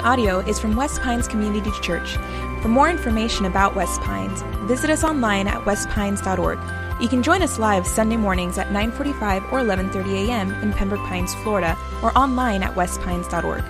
[0.00, 2.16] audio is from West Pines Community Church.
[2.62, 6.58] For more information about West Pines, visit us online at westpines.org.
[7.00, 10.52] You can join us live Sunday mornings at 9:45 or 11:30 a.m.
[10.62, 13.64] in Pembroke Pines, Florida, or online at westpines.org.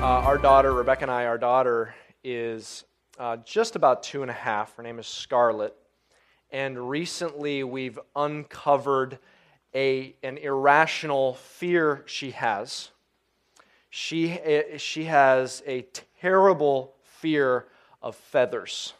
[0.00, 2.84] Uh, our daughter, Rebecca and I, our daughter is
[3.18, 4.74] uh, just about two and a half.
[4.76, 5.74] Her name is Scarlett.
[6.50, 9.18] And recently we've uncovered
[9.74, 12.90] a, an irrational fear she has.
[13.90, 15.82] She, eh, she has a
[16.20, 17.66] terrible fear
[18.02, 18.94] of feathers.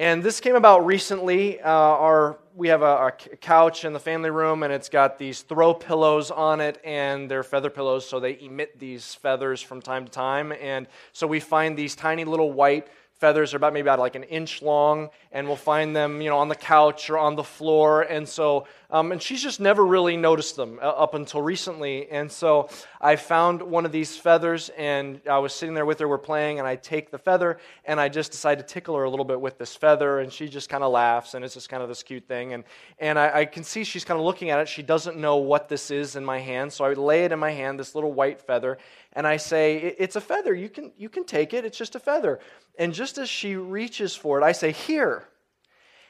[0.00, 1.60] And this came about recently.
[1.60, 5.42] Uh, our, we have a, a, couch in the family room, and it's got these
[5.42, 10.06] throw pillows on it, and they're feather pillows, so they emit these feathers from time
[10.06, 10.54] to time.
[10.58, 12.88] And so we find these tiny little white
[13.20, 16.38] feathers are about maybe about like an inch long, and we'll find them, you know,
[16.38, 18.02] on the couch or on the floor.
[18.02, 22.10] And so, um, and she's just never really noticed them uh, up until recently.
[22.10, 26.08] And so, I found one of these feathers, and I was sitting there with her.
[26.08, 29.10] We're playing, and I take the feather, and I just decide to tickle her a
[29.10, 31.82] little bit with this feather, and she just kind of laughs, and it's just kind
[31.82, 32.54] of this cute thing.
[32.54, 32.64] And
[32.98, 34.68] and I, I can see she's kind of looking at it.
[34.68, 37.50] She doesn't know what this is in my hand, so I lay it in my
[37.50, 38.78] hand, this little white feather,
[39.12, 40.54] and I say, "It's a feather.
[40.54, 41.64] You can you can take it.
[41.64, 42.40] It's just a feather."
[42.78, 45.24] And just as she reaches for it, I say, Here.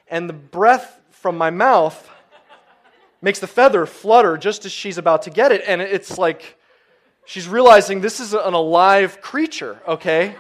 [0.09, 2.09] And the breath from my mouth
[3.23, 5.63] makes the feather flutter just as she's about to get it.
[5.67, 6.59] And it's like
[7.25, 10.35] she's realizing this is an alive creature, okay?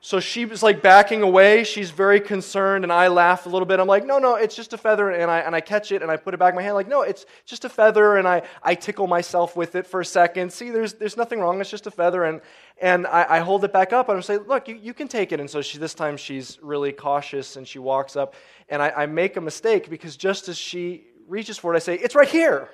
[0.00, 1.64] So she was like backing away.
[1.64, 3.80] She's very concerned, and I laugh a little bit.
[3.80, 5.10] I'm like, no, no, it's just a feather.
[5.10, 6.76] And I, and I catch it and I put it back in my hand.
[6.76, 8.16] Like, no, it's just a feather.
[8.16, 10.52] And I, I tickle myself with it for a second.
[10.52, 11.60] See, there's, there's nothing wrong.
[11.60, 12.24] It's just a feather.
[12.24, 12.40] And,
[12.80, 15.32] and I, I hold it back up and I say, look, you, you can take
[15.32, 15.40] it.
[15.40, 18.34] And so she, this time she's really cautious and she walks up.
[18.68, 21.96] And I, I make a mistake because just as she reaches for it, I say,
[21.96, 22.68] it's right here.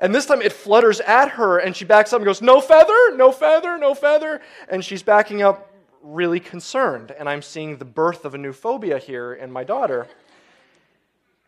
[0.00, 3.16] And this time it flutters at her and she backs up and goes, No feather,
[3.16, 4.40] no feather, no feather.
[4.68, 5.72] And she's backing up
[6.02, 10.06] really concerned, and I'm seeing the birth of a new phobia here in my daughter.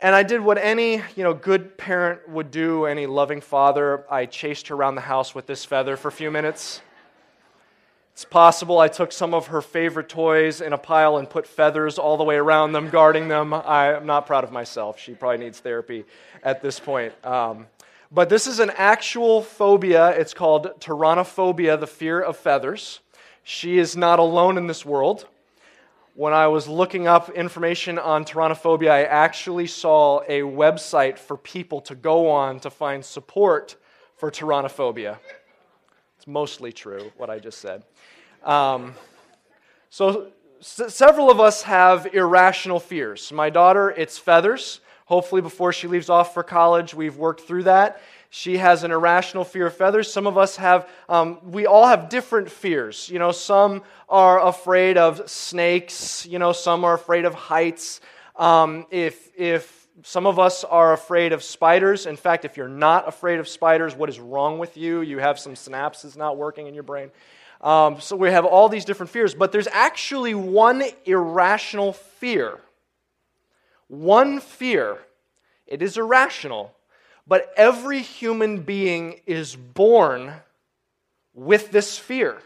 [0.00, 4.04] And I did what any you know, good parent would do, any loving father.
[4.10, 6.80] I chased her around the house with this feather for a few minutes.
[8.12, 11.98] It's possible I took some of her favorite toys in a pile and put feathers
[11.98, 13.54] all the way around them, guarding them.
[13.54, 14.98] I'm not proud of myself.
[14.98, 16.04] She probably needs therapy
[16.42, 17.12] at this point.
[17.24, 17.66] Um,
[18.10, 20.10] but this is an actual phobia.
[20.10, 23.00] It's called pteronophobia, the fear of feathers.
[23.50, 25.26] She is not alone in this world.
[26.12, 31.80] When I was looking up information on pteronophobia, I actually saw a website for people
[31.80, 33.76] to go on to find support
[34.18, 35.16] for pteronophobia.
[36.18, 37.84] It's mostly true, what I just said.
[38.44, 38.92] Um,
[39.88, 40.26] so,
[40.60, 43.32] s- several of us have irrational fears.
[43.32, 44.80] My daughter, it's feathers.
[45.06, 48.02] Hopefully, before she leaves off for college, we've worked through that.
[48.30, 50.12] She has an irrational fear of feathers.
[50.12, 53.08] Some of us have, um, we all have different fears.
[53.08, 58.00] You know, some are afraid of snakes, you know, some are afraid of heights.
[58.36, 63.08] Um, if, if some of us are afraid of spiders, in fact, if you're not
[63.08, 65.00] afraid of spiders, what is wrong with you?
[65.00, 67.10] You have some synapses not working in your brain.
[67.60, 72.60] Um, so we have all these different fears, but there's actually one irrational fear.
[73.88, 74.98] One fear.
[75.66, 76.72] It is irrational,
[77.28, 80.32] but every human being is born
[81.34, 82.38] with this fear.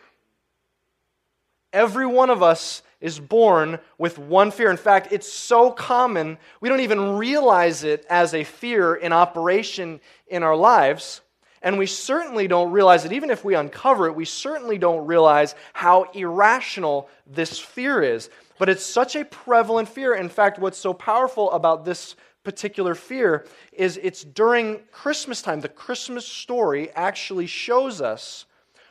[1.73, 4.71] Every one of us is born with one fear.
[4.71, 10.01] In fact, it's so common, we don't even realize it as a fear in operation
[10.27, 11.23] in our lives.
[11.63, 15.55] And we certainly don't realize it, even if we uncover it, we certainly don't realize
[15.73, 18.31] how irrational this fear is.
[18.59, 20.15] But it's such a prevalent fear.
[20.15, 25.61] In fact, what's so powerful about this particular fear is it's during Christmas time.
[25.61, 28.47] The Christmas story actually shows us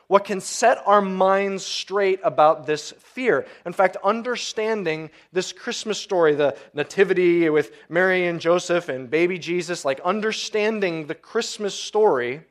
[0.07, 3.45] what can set our minds straight about this fear.
[3.65, 9.85] In fact, understanding this Christmas story, the Nativity with Mary and Joseph and baby Jesus,
[9.85, 12.41] like understanding the Christmas story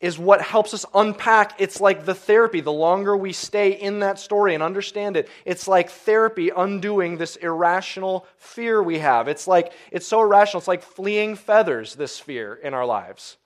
[0.00, 1.54] is what helps us unpack.
[1.58, 2.60] It's like the therapy.
[2.60, 7.36] The longer we stay in that story and understand it, it's like therapy undoing this
[7.36, 9.26] irrational fear we have.
[9.26, 10.60] It's like, it's so irrational.
[10.60, 13.38] It's like fleeing feathers, this fear in our lives.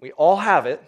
[0.00, 0.82] We all have it,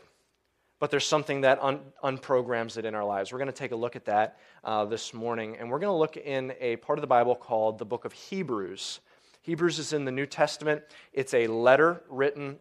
[0.81, 3.33] but there's something that un- unprograms it in our lives.
[3.33, 5.97] We're going to take a look at that uh, this morning, and we're going to
[5.97, 9.01] look in a part of the Bible called the book of Hebrews.
[9.43, 10.83] Hebrews is in the New Testament.
[11.13, 12.59] It's a letter written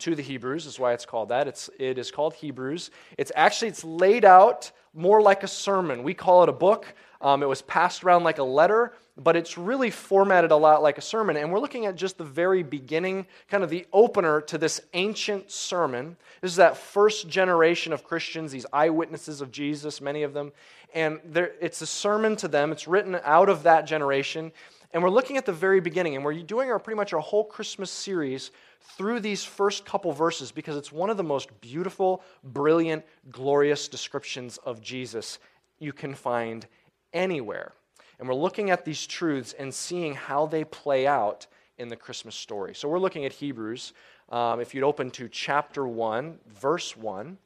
[0.00, 1.48] to the Hebrews is why it's called that.
[1.48, 2.90] It's, it is called Hebrews.
[3.18, 6.02] It's actually it's laid out more like a sermon.
[6.02, 6.92] We call it a book.
[7.20, 10.96] Um, it was passed around like a letter, but it's really formatted a lot like
[10.98, 11.36] a sermon.
[11.36, 15.50] And we're looking at just the very beginning, kind of the opener to this ancient
[15.50, 16.16] sermon.
[16.40, 20.52] This is that first generation of Christians, these eyewitnesses of Jesus, many of them.
[20.94, 21.20] And
[21.60, 24.50] it's a sermon to them, it's written out of that generation.
[24.92, 27.44] And we're looking at the very beginning, and we're doing our pretty much our whole
[27.44, 28.50] Christmas series
[28.80, 34.58] through these first couple verses because it's one of the most beautiful, brilliant, glorious descriptions
[34.58, 35.38] of Jesus
[35.78, 36.66] you can find
[37.12, 37.72] anywhere.
[38.18, 41.46] And we're looking at these truths and seeing how they play out
[41.78, 42.74] in the Christmas story.
[42.74, 43.94] So we're looking at Hebrews.
[44.28, 47.38] Um, if you'd open to chapter 1, verse 1.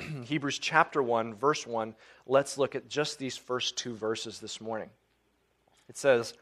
[0.24, 1.94] Hebrews chapter 1, verse 1.
[2.26, 4.90] Let's look at just these first two verses this morning.
[5.88, 6.34] It says,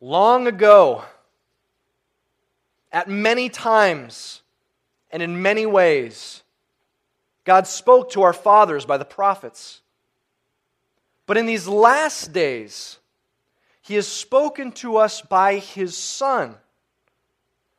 [0.00, 1.04] Long ago,
[2.92, 4.42] at many times
[5.10, 6.42] and in many ways,
[7.44, 9.82] God spoke to our fathers by the prophets.
[11.26, 12.98] But in these last days,
[13.82, 16.56] He has spoken to us by His Son,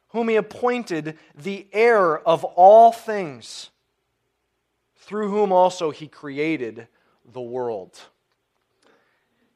[0.10, 3.70] whom He appointed the heir of all things,
[4.98, 6.88] through whom also He created
[7.32, 8.00] the world.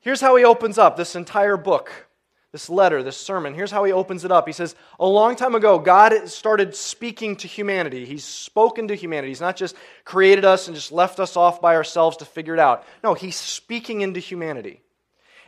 [0.02, 2.09] Here's how He opens up this entire book
[2.52, 3.54] this letter, this sermon.
[3.54, 4.48] Here's how he opens it up.
[4.48, 8.06] He says, A long time ago, God started speaking to humanity.
[8.06, 9.30] He's spoken to humanity.
[9.30, 12.60] He's not just created us and just left us off by ourselves to figure it
[12.60, 12.86] out.
[13.04, 14.82] No, he's speaking into humanity.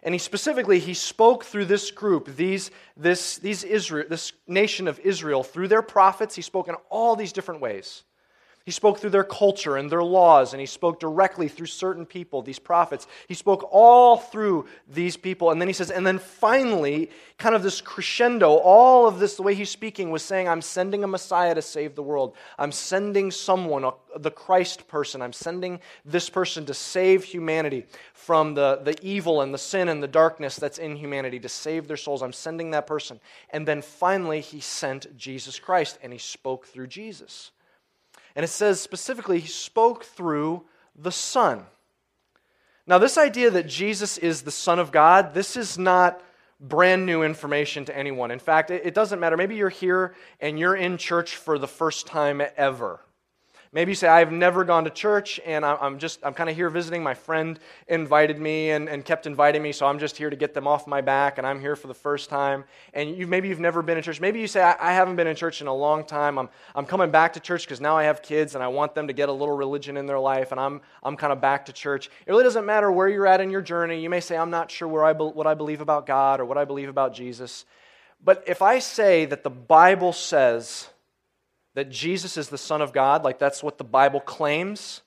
[0.04, 5.00] And he specifically, he spoke through this group, these, this, these Israel, this nation of
[5.00, 6.36] Israel, through their prophets.
[6.36, 8.04] He spoke in all these different ways.
[8.66, 12.44] He spoke through their culture and their laws, and he spoke directly through certain people,
[12.44, 13.08] these prophets.
[13.28, 15.50] He spoke all through these people.
[15.50, 17.10] And then he says, and then finally,
[17.40, 21.04] kind of this crescendo, all of this, the way he's speaking, was saying, I'm sending
[21.04, 22.36] a Messiah to save the world.
[22.60, 25.24] I'm sending someone, the Christ person.
[25.24, 30.04] I'm sending this person to save humanity from the, the evil and the sin and
[30.04, 32.22] the darkness that's in humanity, to save their souls.
[32.22, 33.20] I'm sending that person.
[33.50, 37.50] And then finally, he sent Jesus Christ, and he spoke through Jesus.
[38.36, 41.66] And it says specifically, he spoke through the Son.
[42.88, 46.22] Now, this idea that Jesus is the Son of God, this is not
[46.60, 48.32] brand new information to anyone.
[48.32, 49.36] In fact, it doesn't matter.
[49.36, 53.00] Maybe you're here and you're in church for the first time ever.
[53.74, 56.70] Maybe you say, I've never gone to church and I'm just, I'm kind of here
[56.70, 57.02] visiting.
[57.02, 57.58] My friend
[57.88, 60.88] invited me and, and kept inviting me, so I'm just here to get them off
[60.88, 62.66] my back and I'm here for the first time.
[62.94, 64.20] And you, maybe you've never been in church.
[64.20, 66.38] Maybe you say, I, I haven't been in church in a long time.
[66.38, 69.08] I'm, I'm coming back to church because now I have kids and I want them
[69.08, 71.72] to get a little religion in their life and I'm, I'm kind of back to
[71.72, 72.08] church.
[72.08, 74.02] It really doesn't matter where you're at in your journey.
[74.02, 76.46] You may say, I'm not sure where I be, what I believe about God or
[76.46, 77.64] what I believe about Jesus.
[78.22, 80.90] But if I say that the Bible says,
[81.74, 85.02] that Jesus is the Son of God, like that's what the Bible claims,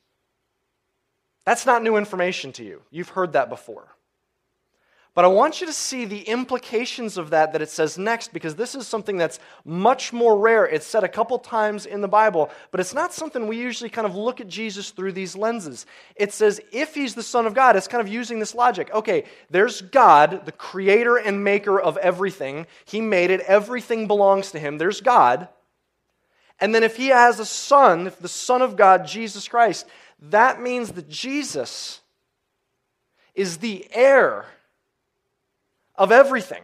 [1.45, 2.83] that's not new information to you.
[2.91, 3.95] You've heard that before.
[5.15, 8.57] But I want you to see the implications of that that it says next because
[8.57, 10.67] this is something that's much more rare.
[10.67, 14.09] It's said a couple times in the Bible, but it's not something we usually kind
[14.09, 15.87] of look at Jesus through these lenses.
[16.17, 18.93] It says if he's the Son of God, it's kind of using this logic.
[18.93, 22.67] Okay, there's God, the creator and maker of everything.
[22.85, 24.79] He made it, everything belongs to him.
[24.79, 25.49] There's God.
[26.61, 29.87] And then if he has a son, if the Son of God, Jesus Christ,
[30.21, 32.01] that means that Jesus
[33.35, 34.47] is the heir
[35.97, 36.63] of everything.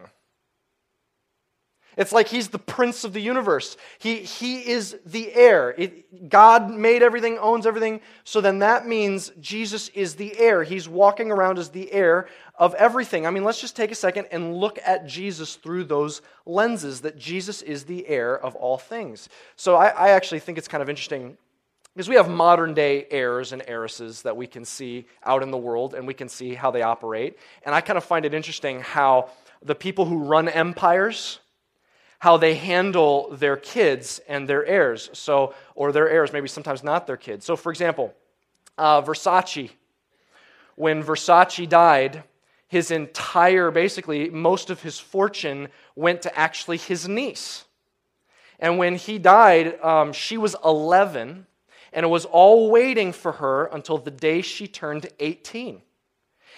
[1.97, 3.75] It's like he's the prince of the universe.
[3.99, 5.75] He, he is the heir.
[5.77, 7.99] It, God made everything, owns everything.
[8.23, 10.63] So then that means Jesus is the heir.
[10.63, 12.29] He's walking around as the heir
[12.61, 13.25] of everything.
[13.25, 17.17] I mean, let's just take a second and look at Jesus through those lenses that
[17.17, 19.29] Jesus is the heir of all things.
[19.55, 21.37] So I, I actually think it's kind of interesting
[21.95, 25.57] because we have modern day heirs and heiresses that we can see out in the
[25.57, 27.39] world and we can see how they operate.
[27.63, 29.31] And I kind of find it interesting how
[29.63, 31.39] the people who run empires,
[32.19, 35.09] how they handle their kids and their heirs.
[35.13, 37.43] So, or their heirs, maybe sometimes not their kids.
[37.43, 38.13] So, for example,
[38.77, 39.71] uh, Versace.
[40.75, 42.23] When Versace died,
[42.71, 47.65] his entire, basically, most of his fortune went to actually his niece.
[48.59, 51.45] And when he died, um, she was 11,
[51.91, 55.81] and it was all waiting for her until the day she turned 18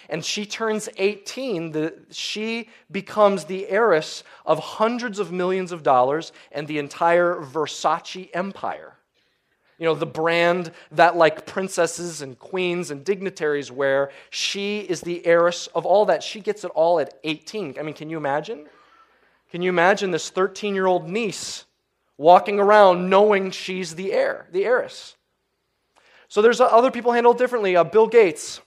[0.09, 6.31] and she turns 18, the, she becomes the heiress of hundreds of millions of dollars
[6.51, 8.97] and the entire Versace empire.
[9.83, 15.25] You know, the brand that, like princesses and queens and dignitaries wear, she is the
[15.25, 16.23] heiress of all that.
[16.23, 17.75] She gets it all at 18.
[17.77, 18.65] I mean, can you imagine?
[19.51, 21.65] Can you imagine this 13 year old niece
[22.17, 25.17] walking around knowing she's the heir, the heiress?
[26.29, 27.75] So there's other people handle it differently.
[27.75, 28.61] Uh, Bill Gates,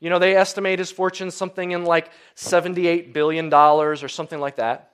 [0.00, 4.93] you know, they estimate his fortune something in like $78 billion or something like that.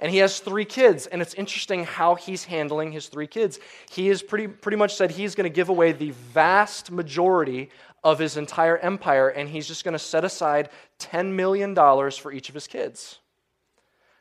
[0.00, 3.58] And he has three kids, and it's interesting how he's handling his three kids.
[3.90, 7.70] He has pretty, pretty much said he's going to give away the vast majority
[8.04, 12.48] of his entire empire, and he's just going to set aside $10 million for each
[12.48, 13.18] of his kids.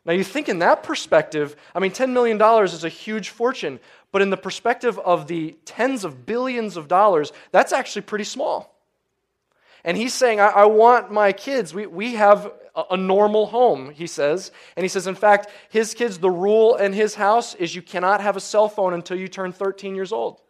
[0.04, 3.80] Now, you think in that perspective, I mean, $10 million is a huge fortune,
[4.12, 8.74] but in the perspective of the tens of billions of dollars, that's actually pretty small.
[9.84, 12.52] And he's saying, I, I want my kids, we, we have
[12.92, 14.52] a, normal home, he says.
[14.76, 18.22] And he says, in fact, his kids, the rule in his house is you cannot
[18.22, 20.42] have a cell phone until you turn 13 years old.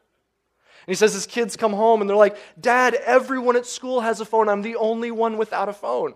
[0.85, 4.19] And he says his kids come home and they're like, Dad, everyone at school has
[4.19, 4.49] a phone.
[4.49, 6.13] I'm the only one without a phone.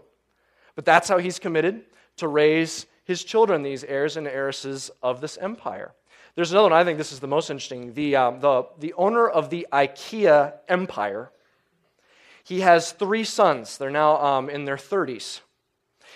[0.76, 1.84] But that's how he's committed
[2.18, 5.94] to raise his children, these heirs and heiresses of this empire.
[6.36, 7.94] There's another one, I think this is the most interesting.
[7.94, 11.32] The, um, the, the owner of the IKEA empire
[12.44, 13.78] he has three sons.
[13.78, 15.42] They're now um, in their 30s.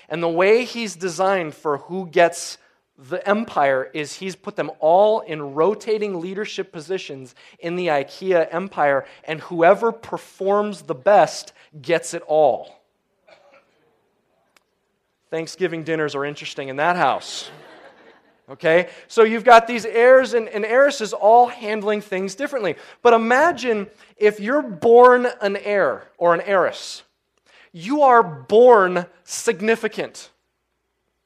[0.10, 2.58] And the way he's designed for who gets
[2.98, 9.06] the empire is he's put them all in rotating leadership positions in the IKEA empire,
[9.26, 12.82] and whoever performs the best gets it all.
[15.30, 17.50] Thanksgiving dinners are interesting in that house.
[18.50, 18.90] Okay?
[19.08, 22.76] So you've got these heirs and, and heiresses all handling things differently.
[23.02, 27.04] But imagine if you're born an heir or an heiress,
[27.75, 30.29] you are born significant.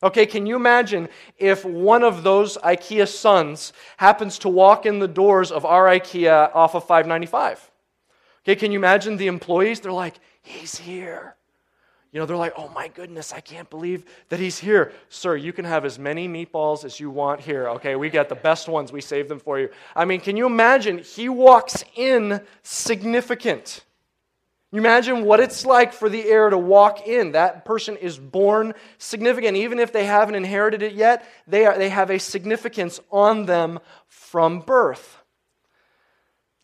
[0.02, 5.08] Okay, can you imagine if one of those IKEA sons happens to walk in the
[5.08, 7.70] doors of our IKEA off of 595?
[8.44, 9.80] Okay, can you imagine the employees?
[9.80, 11.36] They're like, he's here.
[12.12, 14.92] You know, they're like, oh my goodness, I can't believe that he's here.
[15.10, 17.96] Sir, you can have as many meatballs as you want here, okay?
[17.96, 19.70] We got the best ones, we saved them for you.
[19.96, 20.98] I mean, can you imagine?
[20.98, 23.84] He walks in significant.
[24.72, 27.32] You imagine what it's like for the heir to walk in.
[27.32, 29.58] That person is born significant.
[29.58, 33.80] Even if they haven't inherited it yet, they, are, they have a significance on them
[34.08, 35.24] from birth.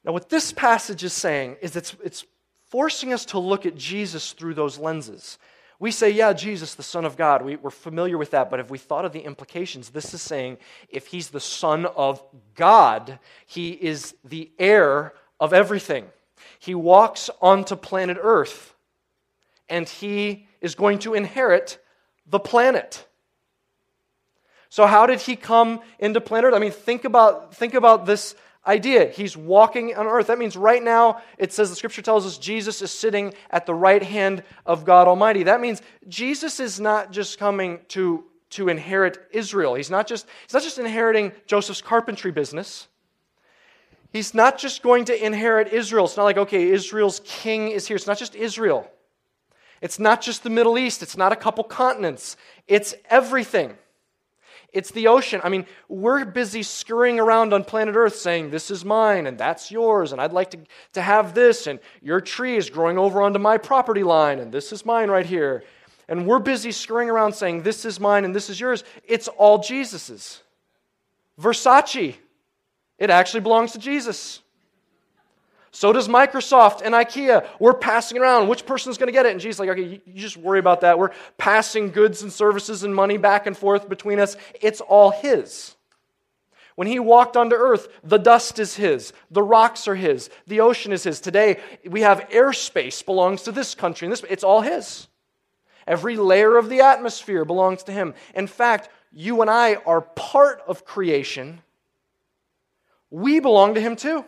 [0.03, 2.25] Now, what this passage is saying is it's, it's
[2.69, 5.39] forcing us to look at Jesus through those lenses.
[5.79, 7.43] We say, yeah, Jesus, the Son of God.
[7.43, 9.89] We, are familiar with that, but have we thought of the implications?
[9.89, 10.57] This is saying
[10.89, 16.05] if he's the Son of God, he is the heir of everything.
[16.59, 18.73] He walks onto planet Earth,
[19.69, 21.79] and he is going to inherit
[22.25, 23.07] the planet.
[24.69, 26.55] So, how did he come into planet Earth?
[26.55, 28.35] I mean, think about, think about this
[28.67, 29.05] idea.
[29.05, 30.27] He's walking on earth.
[30.27, 33.73] That means right now, it says the scripture tells us Jesus is sitting at the
[33.73, 35.43] right hand of God Almighty.
[35.43, 39.75] That means Jesus is not just coming to, to inherit Israel.
[39.75, 42.87] He's not, just, he's not just inheriting Joseph's carpentry business.
[44.15, 46.05] He's not just going to inherit Israel.
[46.05, 47.97] It's not like, okay, Israel's king is here.
[47.97, 48.89] It's not just Israel.
[49.81, 51.03] It's not just the Middle East.
[51.03, 52.37] It's not a couple continents.
[52.65, 53.75] It's everything.
[54.71, 55.41] It's the ocean.
[55.43, 59.69] I mean, we're busy scurrying around on planet Earth saying, This is mine and that's
[59.69, 60.59] yours, and I'd like to,
[60.93, 64.71] to have this, and your tree is growing over onto my property line, and this
[64.71, 65.65] is mine right here.
[66.07, 68.85] And we're busy scurrying around saying, This is mine and this is yours.
[69.03, 70.41] It's all Jesus's.
[71.37, 72.15] Versace,
[72.97, 74.41] it actually belongs to Jesus.
[75.71, 77.45] So does Microsoft and IKEA.
[77.59, 78.47] We're passing around.
[78.47, 79.33] Which person's going to get it?
[79.33, 80.97] And Jesus is like, okay, you, you just worry about that.
[80.97, 84.37] We're passing goods and services and money back and forth between us.
[84.61, 85.75] It's all His.
[86.75, 90.91] When he walked onto earth, the dust is his, the rocks are his, the ocean
[90.91, 91.21] is his.
[91.21, 95.07] Today, we have airspace belongs to this country, and this it's all his.
[95.87, 98.13] Every layer of the atmosphere belongs to him.
[98.33, 101.61] In fact, you and I are part of creation.
[103.09, 104.25] We belong to him too.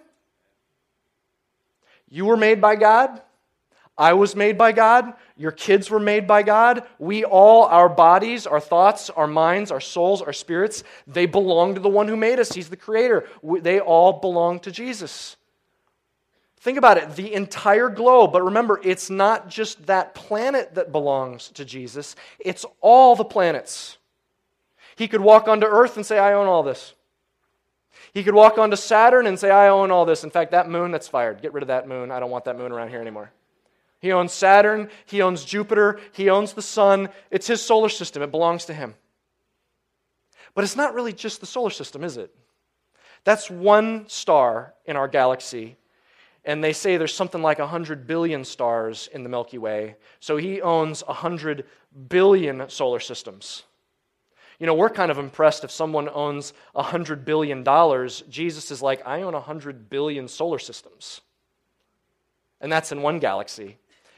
[2.10, 3.22] You were made by God.
[3.98, 5.14] I was made by God.
[5.36, 6.84] Your kids were made by God.
[7.00, 11.82] We all, our bodies, our thoughts, our minds, our souls, our spirits, they belong to
[11.82, 12.54] the one who made us.
[12.54, 13.28] He's the creator.
[13.44, 15.36] They all belong to Jesus.
[16.60, 21.50] Think about it the entire globe, but remember, it's not just that planet that belongs
[21.50, 23.98] to Jesus, it's all the planets.
[24.96, 26.94] He could walk onto earth and say, I own all this.
[28.14, 30.24] He could walk onto Saturn and say, I own all this.
[30.24, 31.42] In fact, that moon, that's fired.
[31.42, 32.12] Get rid of that moon.
[32.12, 33.32] I don't want that moon around here anymore.
[34.00, 34.90] He owns Saturn.
[35.06, 36.00] He owns Jupiter.
[36.12, 37.10] He owns the sun.
[37.32, 38.96] It's his solar system, it belongs to him.
[40.54, 42.34] But it's not really just the solar system, is it?
[43.24, 45.78] That's one star in our galaxy.
[46.46, 49.98] And they say there's something like 100 billion stars in the Milky Way.
[50.20, 51.66] So he owns 100
[52.08, 53.64] billion solar systems.
[54.60, 57.64] You know, we're kind of impressed if someone owns $100 billion.
[58.30, 61.22] Jesus is like, I own 100 billion solar systems.
[62.60, 63.78] And that's in one galaxy.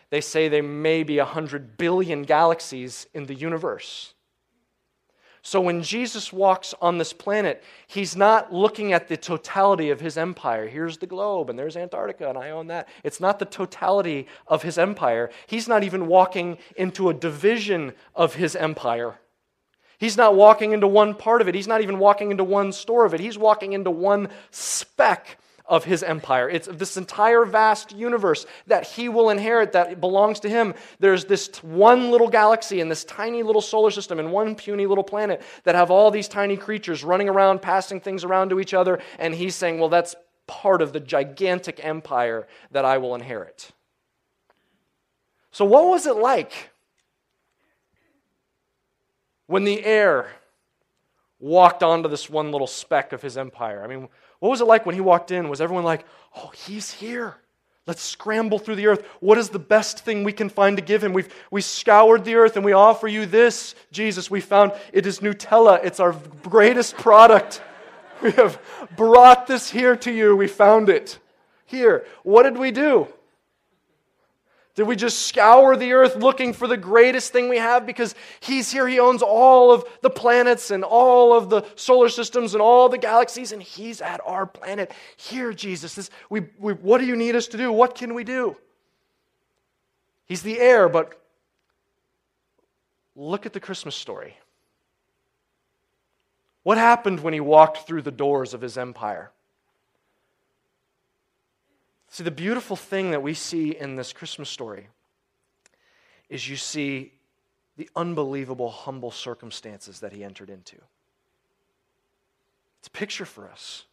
[0.09, 4.13] They say there may be 100 billion galaxies in the universe.
[5.41, 10.17] So when Jesus walks on this planet, he's not looking at the totality of his
[10.17, 10.67] empire.
[10.67, 12.89] Here's the globe, and there's Antarctica, and I own that.
[13.03, 15.29] It's not the totality of his empire.
[15.47, 19.19] He's not even walking into a division of his empire.
[19.99, 21.55] He's not walking into one part of it.
[21.55, 23.19] He's not even walking into one store of it.
[23.19, 26.49] He's walking into one speck of his empire.
[26.49, 30.73] It's this entire vast universe that he will inherit that belongs to him.
[30.99, 35.03] There's this one little galaxy and this tiny little solar system and one puny little
[35.03, 38.99] planet that have all these tiny creatures running around, passing things around to each other.
[39.19, 40.15] And he's saying, well, that's
[40.47, 43.71] part of the gigantic empire that I will inherit.
[45.51, 46.71] So, what was it like
[49.49, 50.29] when the heir
[51.39, 53.83] walked onto this one little speck of his empire?
[53.83, 55.49] I mean, what was it like when he walked in?
[55.49, 57.35] Was everyone like, oh, he's here?
[57.87, 59.03] Let's scramble through the earth.
[59.21, 61.13] What is the best thing we can find to give him?
[61.13, 64.29] We've we scoured the earth and we offer you this, Jesus.
[64.29, 65.83] We found it is Nutella.
[65.83, 67.63] It's our greatest product.
[68.21, 68.61] We have
[68.95, 70.35] brought this here to you.
[70.35, 71.17] We found it
[71.65, 72.05] here.
[72.21, 73.07] What did we do?
[74.75, 77.85] Did we just scour the earth looking for the greatest thing we have?
[77.85, 82.53] Because He's here, He owns all of the planets and all of the solar systems
[82.53, 84.91] and all the galaxies, and He's at our planet.
[85.17, 87.71] Here, Jesus, this, we, we, what do you need us to do?
[87.71, 88.55] What can we do?
[90.25, 91.19] He's the heir, but
[93.15, 94.37] look at the Christmas story.
[96.63, 99.31] What happened when He walked through the doors of His empire?
[102.09, 104.87] See, the beautiful thing that we see in this Christmas story
[106.27, 107.13] is you see
[107.77, 110.75] the unbelievable humble circumstances that he entered into.
[112.79, 113.85] It's a picture for us.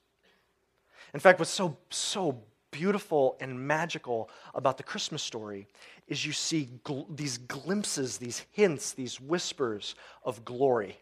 [1.15, 5.67] In fact, what's so, so beautiful and magical about the Christmas story
[6.09, 9.95] is you see gl- these glimpses, these hints, these whispers
[10.25, 10.99] of glory,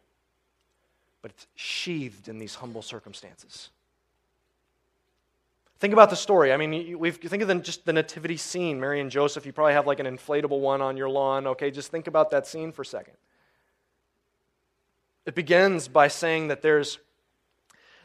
[1.23, 3.71] but it's sheathed in these humble circumstances.
[5.81, 6.53] Think about the story.
[6.53, 8.81] I mean, we think of the, just the nativity scene.
[8.81, 11.47] Mary and Joseph, you probably have like an inflatable one on your lawn.
[11.49, 13.15] Okay, just think about that scene for a second.
[15.27, 16.99] It begins by saying that there's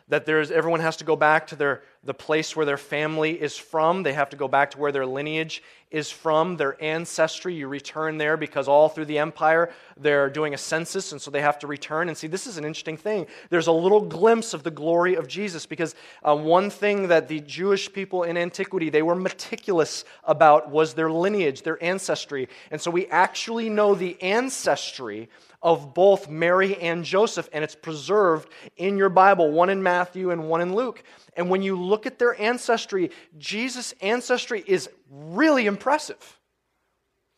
[0.08, 3.58] that there's everyone has to go back to their the place where their family is
[3.58, 4.04] from.
[4.04, 7.56] They have to go back to where their lineage is from their ancestry.
[7.56, 11.42] You return there because all through the empire they're doing a census and so they
[11.42, 12.08] have to return.
[12.08, 13.28] And see this is an interesting thing.
[13.50, 17.40] There's a little glimpse of the glory of jesus because uh, one thing that the
[17.42, 22.48] jewish people in antiquity they were meticulous about was their lineage their ancestry.
[22.72, 25.30] And so we actually know the ancestry
[25.62, 30.48] of both Mary and Joseph, and it's preserved in your Bible, one in Matthew and
[30.48, 31.04] one in Luke.
[31.40, 36.38] And when you look at their ancestry, Jesus' ancestry is really impressive.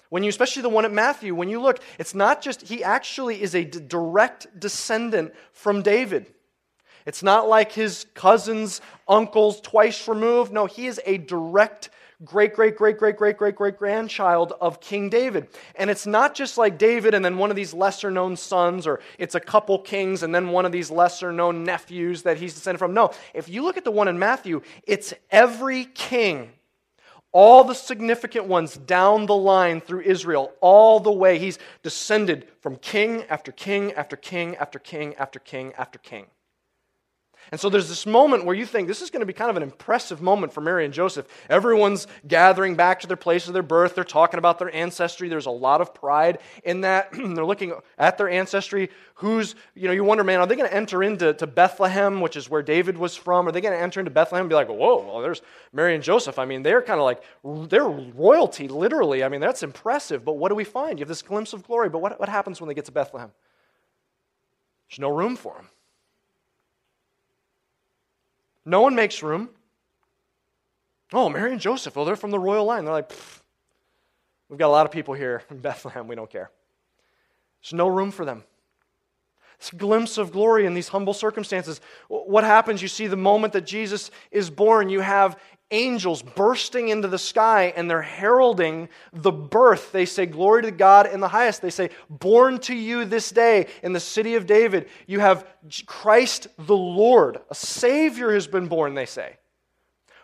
[0.10, 3.44] When you, especially the one at Matthew, when you look, it's not just, he actually
[3.44, 6.34] is a d- direct descendant from David.
[7.06, 10.52] It's not like his cousins, uncles, twice removed.
[10.52, 11.92] No, he is a direct
[12.24, 15.48] great, great, great, great, great, great, great grandchild of King David.
[15.76, 19.00] And it's not just like David and then one of these lesser known sons, or
[19.18, 22.80] it's a couple kings and then one of these lesser known nephews that he's descended
[22.80, 22.94] from.
[22.94, 26.52] No, if you look at the one in Matthew, it's every king.
[27.34, 31.40] All the significant ones down the line through Israel, all the way.
[31.40, 36.26] He's descended from king after king after king after king after king after king.
[37.52, 39.58] And so there's this moment where you think this is going to be kind of
[39.58, 41.28] an impressive moment for Mary and Joseph.
[41.50, 43.96] Everyone's gathering back to their place of their birth.
[43.96, 45.28] They're talking about their ancestry.
[45.28, 47.12] There's a lot of pride in that.
[47.12, 48.90] They're looking at their ancestry.
[49.16, 52.38] Who's, you know, you wonder, man, are they going to enter into to Bethlehem, which
[52.38, 53.48] is where David was from?
[53.48, 55.42] Are they going to enter into Bethlehem and be like, whoa, well, there's
[55.74, 56.40] Mary and Joseph?
[56.40, 57.22] I mean, they're kind of like,
[57.70, 59.24] they're royalty, literally.
[59.24, 60.24] I mean, that's impressive.
[60.24, 61.00] But what do we find?
[61.00, 61.90] You have this glimpse of glory.
[61.90, 63.32] But what, what happens when they get to Bethlehem?
[64.90, 65.70] There's no room for them.
[68.66, 69.50] No one makes room.
[71.14, 72.86] Oh, Mary and Joseph, well, they're from the royal line.
[72.86, 73.12] They're like,
[74.50, 76.08] we've got a lot of people here in Bethlehem.
[76.08, 76.52] We don't care.
[77.62, 78.44] There's no room for them.
[79.62, 81.82] It's a glimpse of glory in these humble circumstances.
[82.08, 82.82] What happens?
[82.82, 85.38] You see the moment that Jesus is born, you have
[85.72, 89.92] angels bursting into the sky and they're heralding the birth.
[89.92, 91.62] They say, Glory to God in the highest.
[91.62, 95.48] They say, Born to you this day in the city of David, you have
[95.86, 97.40] Christ the Lord.
[97.50, 99.38] A Savior has been born, they say.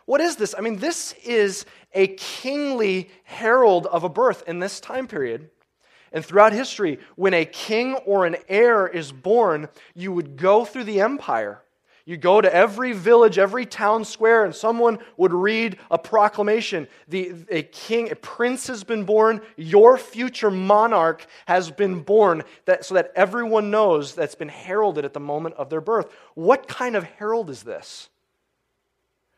[0.05, 0.55] What is this?
[0.57, 5.49] I mean, this is a kingly herald of a birth in this time period.
[6.13, 10.85] And throughout history, when a king or an heir is born, you would go through
[10.85, 11.61] the empire
[12.07, 16.87] You go to every village, every town square, and someone would read a proclamation.
[17.09, 19.41] The, a king, a prince has been born.
[19.57, 25.13] Your future monarch has been born, that, so that everyone knows that's been heralded at
[25.13, 26.09] the moment of their birth.
[26.33, 28.07] What kind of herald is this?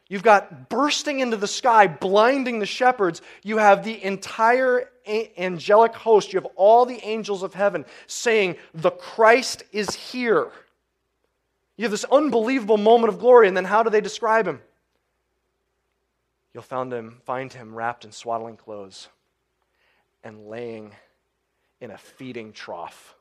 [0.07, 3.23] You've got bursting into the sky, blinding the shepherds.
[3.41, 6.33] You have the entire angelic host.
[6.33, 10.51] You have all the angels of heaven saying, The Christ is here.
[11.79, 14.59] You have this unbelievable moment of glory, and then how do they describe him?
[16.53, 19.07] You'll find him, find him wrapped in swaddling clothes
[20.21, 20.91] and laying
[21.79, 23.15] in a feeding trough.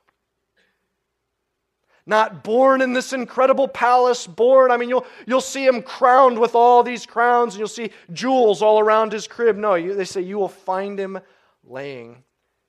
[2.05, 6.57] Not born in this incredible palace, born, I mean, you'll, you'll see him crowned with
[6.57, 9.57] all these crowns, and you'll see jewels all around his crib.
[9.57, 11.21] No, you, they say you will find him
[11.63, 12.25] laying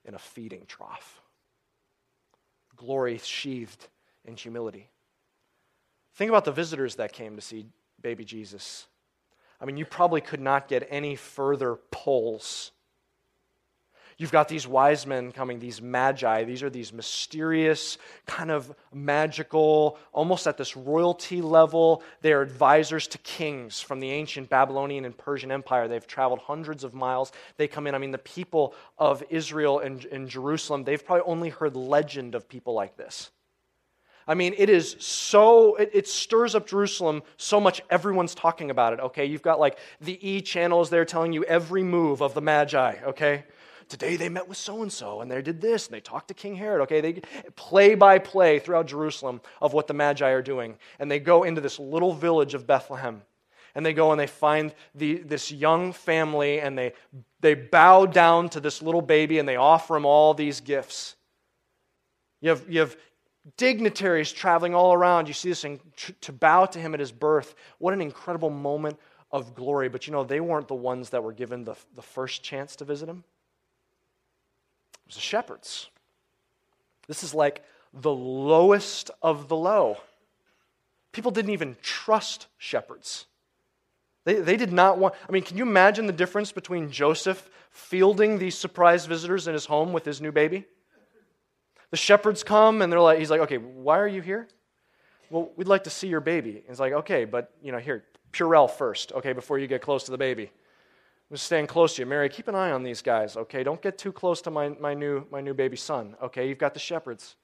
[0.05, 1.19] in a feeding trough.
[2.75, 3.87] Glory sheathed
[4.23, 4.91] in humility.
[6.19, 7.65] Think about the visitors that came to see
[8.01, 8.87] baby Jesus.
[9.61, 12.73] I mean, you probably could not get any further pulls.
[14.17, 16.43] You've got these wise men coming, these magi.
[16.43, 22.03] These are these mysterious, kind of magical, almost at this royalty level.
[22.19, 25.87] They are advisors to kings from the ancient Babylonian and Persian Empire.
[25.87, 27.31] They've traveled hundreds of miles.
[27.55, 27.95] They come in.
[27.95, 32.49] I mean, the people of Israel and, and Jerusalem, they've probably only heard legend of
[32.49, 33.31] people like this.
[34.29, 38.93] I mean, it is so, it, it, stirs up Jerusalem so much, everyone's talking about
[38.93, 39.25] it, okay?
[39.25, 43.45] You've got like the E channels there telling you every move of the Magi, okay?
[43.87, 46.35] Today they met with so and so, and they did this, and they talked to
[46.35, 47.01] King Herod, okay?
[47.01, 47.21] They
[47.55, 50.77] play by play throughout Jerusalem of what the Magi are doing.
[50.99, 53.23] And they go into this little village of Bethlehem.
[53.73, 56.93] And they go and they find the, this young family, and they,
[57.39, 61.15] they bow down to this little baby, and they offer him all these gifts.
[62.41, 62.95] You have, you have
[63.57, 65.27] dignitaries traveling all around.
[65.27, 65.79] You see this in,
[66.21, 67.55] to bow to him at his birth.
[67.77, 68.99] What an incredible moment
[69.31, 69.89] of glory.
[69.89, 72.85] But you know, they weren't the ones that were given the, the first chance to
[72.85, 73.23] visit him,
[74.93, 75.89] it was the shepherds.
[77.07, 79.97] This is like the lowest of the low.
[81.11, 83.25] People didn't even trust shepherds.
[84.25, 88.37] They, they did not want, I mean, can you imagine the difference between Joseph fielding
[88.37, 90.65] these surprise visitors in his home with his new baby?
[91.91, 94.47] The shepherds come and they're like, he's like, okay, why are you here?
[95.29, 96.57] Well, we'd like to see your baby.
[96.57, 100.03] And he's like, okay, but you know, here, Purell first, okay, before you get close
[100.03, 100.51] to the baby.
[101.31, 102.05] I'm staying close to you.
[102.07, 103.63] Mary, keep an eye on these guys, okay?
[103.63, 106.47] Don't get too close to my, my, new, my new baby son, okay?
[106.47, 107.35] You've got the shepherds.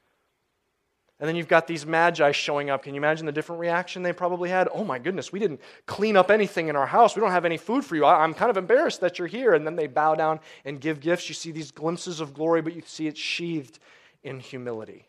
[1.19, 2.83] And then you've got these magi showing up.
[2.83, 4.67] Can you imagine the different reaction they probably had?
[4.73, 7.15] Oh my goodness, we didn't clean up anything in our house.
[7.15, 8.03] We don't have any food for you.
[8.03, 9.53] I, am kind of embarrassed that you're here.
[9.53, 11.29] And then they bow down and give gifts.
[11.29, 13.79] You see these glimpses of glory, but you see it sheathed
[14.25, 15.05] in humility.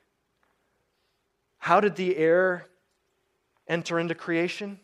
[1.59, 2.67] How did the heir
[3.67, 4.79] enter into creation?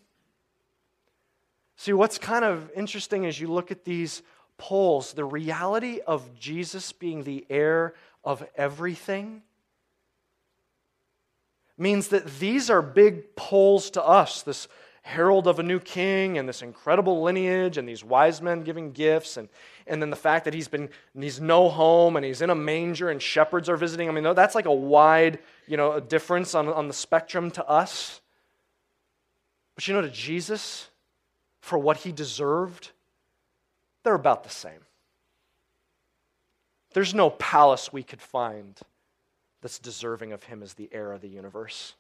[1.77, 4.23] See, what's kind of interesting as you look at these
[4.57, 9.43] poles, the reality of Jesus being the heir of everything
[11.77, 14.43] means that these are big poles to us.
[14.43, 14.67] This
[15.03, 19.37] herald of a new king and this incredible lineage and these wise men giving gifts
[19.37, 19.49] and,
[19.87, 23.11] and then the fact that he's been he's no home and he's in a manger
[23.11, 24.09] and shepherds are visiting.
[24.09, 27.67] I mean that's like a wide you know a difference on, on the spectrum to
[27.67, 28.21] us.
[29.75, 30.89] But you know to jesus
[31.61, 32.91] for what he deserved
[34.03, 34.81] they're about the same.
[36.93, 38.79] There's no palace we could find
[39.61, 41.95] that's deserving of him as the heir of the universe.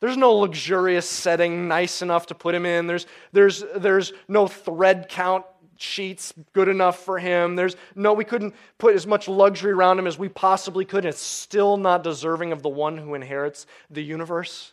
[0.00, 2.86] There's no luxurious setting nice enough to put him in.
[2.86, 5.44] There's, there's, there's no thread count
[5.82, 7.56] sheets good enough for him.
[7.56, 11.04] There's no, we couldn't put as much luxury around him as we possibly could.
[11.04, 14.72] And it's still not deserving of the one who inherits the universe.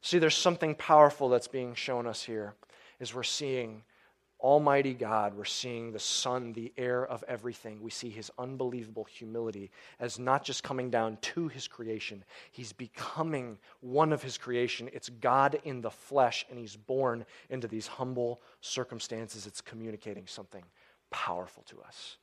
[0.00, 2.54] See, there's something powerful that's being shown us here
[3.00, 3.82] as we're seeing
[4.42, 7.80] Almighty God, we're seeing the Son, the heir of everything.
[7.80, 13.58] We see his unbelievable humility as not just coming down to his creation, he's becoming
[13.80, 14.90] one of his creation.
[14.92, 19.46] It's God in the flesh, and he's born into these humble circumstances.
[19.46, 20.64] It's communicating something
[21.10, 22.16] powerful to us.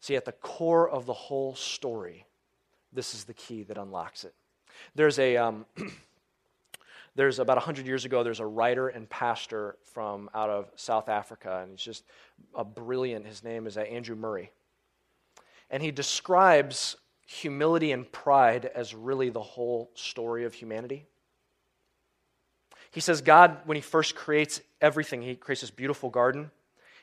[0.00, 2.26] See, at the core of the whole story,
[2.92, 4.34] this is the key that unlocks it.
[4.94, 5.38] There's a.
[5.38, 5.64] Um,
[7.16, 11.60] there's about 100 years ago, there's a writer and pastor from out of South Africa,
[11.62, 12.04] and he's just
[12.54, 13.26] a brilliant.
[13.26, 14.52] His name is uh, Andrew Murray.
[15.70, 16.96] And he describes
[17.26, 21.06] humility and pride as really the whole story of humanity.
[22.90, 26.50] He says, God, when he first creates everything, he creates this beautiful garden,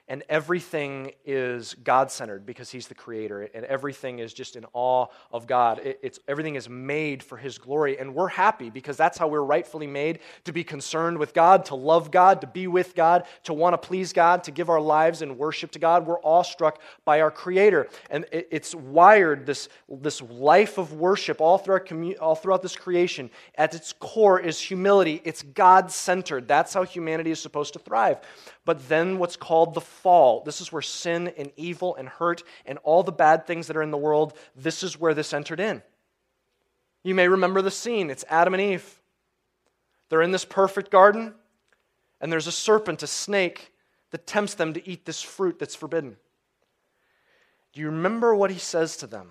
[0.07, 5.07] and everything is God centered because He's the creator, and everything is just in awe
[5.31, 5.79] of God.
[5.79, 9.41] It, it's, everything is made for His glory, and we're happy because that's how we're
[9.41, 13.53] rightfully made to be concerned with God, to love God, to be with God, to
[13.53, 16.05] want to please God, to give our lives in worship to God.
[16.07, 21.57] We're awestruck by our Creator, and it, it's wired this, this life of worship all
[21.57, 23.29] throughout, commu- all throughout this creation.
[23.55, 26.47] At its core is humility, it's God centered.
[26.47, 28.19] That's how humanity is supposed to thrive.
[28.67, 30.43] But then what's called the fall.
[30.43, 33.81] This is where sin and evil and hurt and all the bad things that are
[33.81, 35.81] in the world, this is where this entered in.
[37.01, 38.09] You may remember the scene.
[38.09, 38.99] It's Adam and Eve.
[40.09, 41.33] They're in this perfect garden,
[42.19, 43.71] and there's a serpent, a snake,
[44.11, 46.17] that tempts them to eat this fruit that's forbidden.
[47.71, 49.29] Do you remember what he says to them?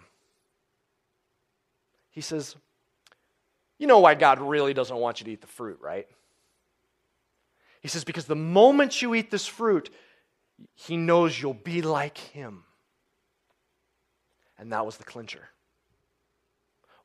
[2.11, 2.57] He says,
[3.77, 6.09] You know why God really doesn't want you to eat the fruit, right?
[7.87, 9.90] He says, Because the moment you eat this fruit,
[10.75, 12.64] he knows you'll be like him.
[14.59, 15.51] And that was the clincher.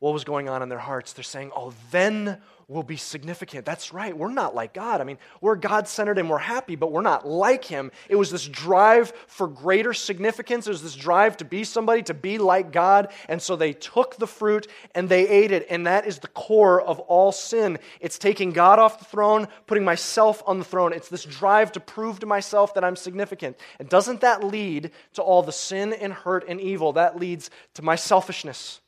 [0.02, 1.14] What was going on in their hearts?
[1.14, 3.66] They're saying, Oh, then will be significant.
[3.66, 4.18] That's right.
[4.18, 5.00] We're not like God.
[5.00, 7.92] I mean, we're God centered and we're happy, but we're not like Him.
[8.10, 10.66] It was this drive for greater significance.
[10.66, 13.12] It was this drive to be somebody, to be like God.
[13.28, 15.68] And so they took the fruit and they ate it.
[15.70, 17.78] And that is the core of all sin.
[18.00, 20.94] It's taking God off the throne, putting myself on the throne.
[20.94, 23.58] It's this drive to prove to myself that I'm significant.
[23.78, 26.94] And doesn't that lead to all the sin and hurt and evil?
[26.94, 28.80] That leads to my selfishness,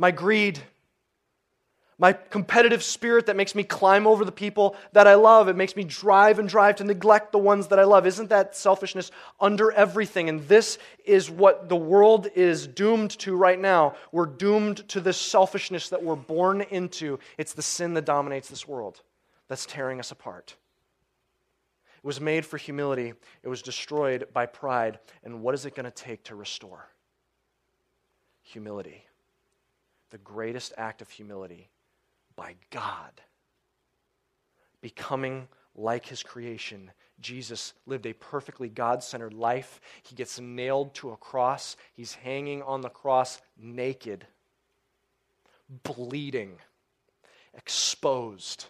[0.00, 0.58] my greed
[2.00, 5.48] my competitive spirit that makes me climb over the people that I love.
[5.48, 8.06] It makes me drive and drive to neglect the ones that I love.
[8.06, 10.30] Isn't that selfishness under everything?
[10.30, 13.96] And this is what the world is doomed to right now.
[14.12, 17.18] We're doomed to this selfishness that we're born into.
[17.36, 19.02] It's the sin that dominates this world
[19.48, 20.56] that's tearing us apart.
[21.98, 25.00] It was made for humility, it was destroyed by pride.
[25.22, 26.88] And what is it going to take to restore?
[28.40, 29.04] Humility.
[30.10, 31.70] The greatest act of humility
[32.36, 33.20] by God.
[34.80, 39.80] Becoming like his creation, Jesus lived a perfectly God centered life.
[40.02, 41.76] He gets nailed to a cross.
[41.92, 44.26] He's hanging on the cross naked,
[45.84, 46.56] bleeding,
[47.54, 48.66] exposed,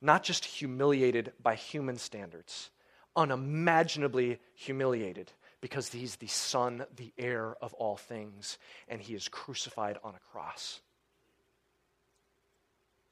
[0.00, 2.70] not just humiliated by human standards,
[3.16, 9.98] unimaginably humiliated because he's the Son, the heir of all things, and he is crucified
[10.04, 10.80] on a cross.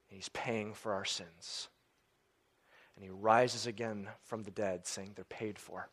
[0.09, 1.69] And He's paying for our sins.
[2.95, 5.89] And he rises again from the dead, saying they're paid for.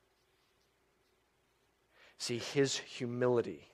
[2.18, 3.68] See, his humility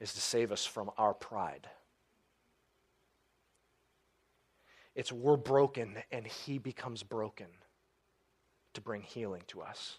[0.00, 1.68] is to save us from our pride.
[4.94, 7.46] It's we're broken and he becomes broken
[8.74, 9.98] to bring healing to us.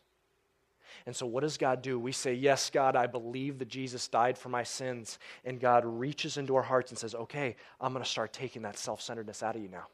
[1.06, 1.99] And so, what does God do?
[1.99, 5.19] We say, Yes, God, I believe that Jesus died for my sins.
[5.45, 8.78] And God reaches into our hearts and says, Okay, I'm going to start taking that
[8.78, 9.88] self centeredness out of you now.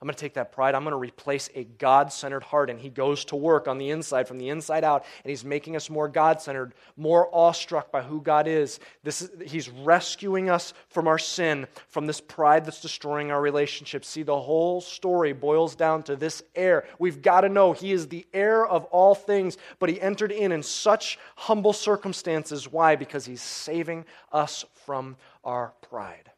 [0.00, 0.74] I'm going to take that pride.
[0.74, 2.70] I'm going to replace a God centered heart.
[2.70, 5.04] And He goes to work on the inside, from the inside out.
[5.22, 8.80] And He's making us more God centered, more awestruck by who God is.
[9.02, 9.30] This is.
[9.50, 14.08] He's rescuing us from our sin, from this pride that's destroying our relationships.
[14.08, 16.86] See, the whole story boils down to this heir.
[16.98, 20.52] We've got to know He is the heir of all things, but He entered in
[20.52, 22.70] in such humble circumstances.
[22.70, 22.96] Why?
[22.96, 26.30] Because He's saving us from our pride.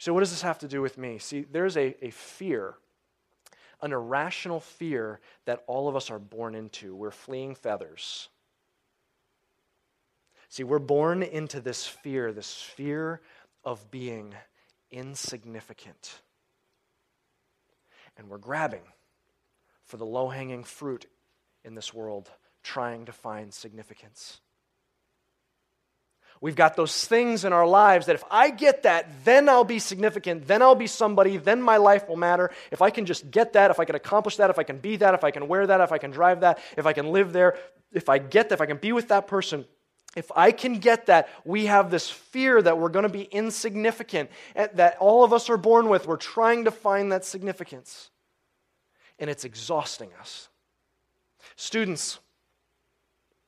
[0.00, 1.18] So, what does this have to do with me?
[1.18, 2.72] See, there's a, a fear,
[3.82, 6.96] an irrational fear that all of us are born into.
[6.96, 8.30] We're fleeing feathers.
[10.48, 13.20] See, we're born into this fear, this fear
[13.62, 14.34] of being
[14.90, 16.22] insignificant.
[18.16, 18.84] And we're grabbing
[19.84, 21.04] for the low hanging fruit
[21.62, 22.30] in this world,
[22.62, 24.40] trying to find significance.
[26.42, 29.78] We've got those things in our lives that if I get that, then I'll be
[29.78, 32.50] significant, then I'll be somebody, then my life will matter.
[32.70, 34.96] If I can just get that, if I can accomplish that, if I can be
[34.96, 37.34] that, if I can wear that, if I can drive that, if I can live
[37.34, 37.58] there,
[37.92, 39.66] if I get that, if I can be with that person,
[40.16, 44.30] if I can get that, we have this fear that we're going to be insignificant,
[44.56, 46.06] eh, that all of us are born with.
[46.06, 48.10] We're trying to find that significance.
[49.18, 50.48] And it's exhausting us.
[51.56, 52.18] Students,